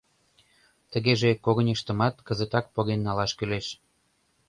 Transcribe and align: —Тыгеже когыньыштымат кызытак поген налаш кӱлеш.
—Тыгеже 0.91 1.29
когыньыштымат 1.45 2.15
кызытак 2.27 2.65
поген 2.75 2.99
налаш 3.07 3.31
кӱлеш. 3.37 3.67